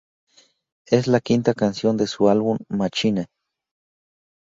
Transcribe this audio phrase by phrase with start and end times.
[0.87, 3.27] Es la quinta canción de su álbum Machine.